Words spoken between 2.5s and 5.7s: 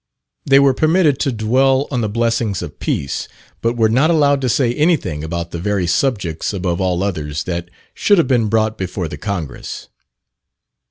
of peace, but were not allowed to say anything about the